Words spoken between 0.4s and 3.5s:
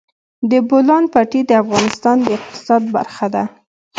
د بولان پټي د افغانستان د اقتصاد برخه ده.